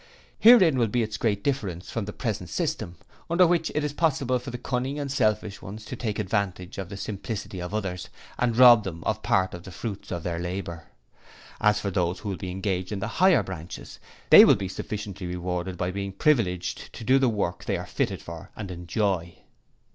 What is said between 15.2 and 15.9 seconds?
rewarded